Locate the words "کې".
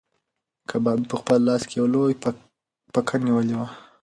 1.69-1.75